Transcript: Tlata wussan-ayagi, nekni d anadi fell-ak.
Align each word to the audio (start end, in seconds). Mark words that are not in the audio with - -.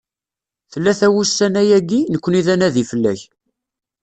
Tlata 0.71 1.07
wussan-ayagi, 1.13 1.99
nekni 2.13 2.41
d 2.45 2.47
anadi 2.53 2.83
fell-ak. 2.89 3.21